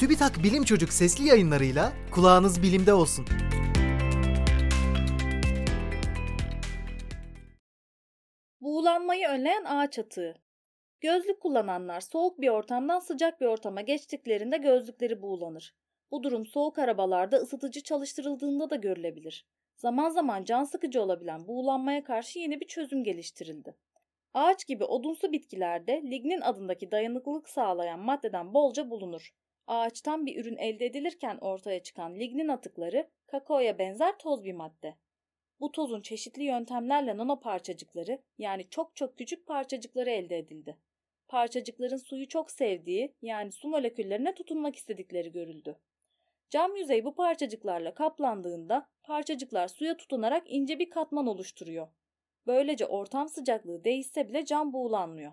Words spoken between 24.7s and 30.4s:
odunsu bitkilerde lignin adındaki dayanıklılık sağlayan maddeden bolca bulunur. Ağaçtan bir